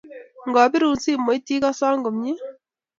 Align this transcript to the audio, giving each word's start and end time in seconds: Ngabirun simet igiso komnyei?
Ngabirun 0.49 0.97
simet 1.03 1.45
igiso 1.55 1.85
komnyei? 2.03 2.39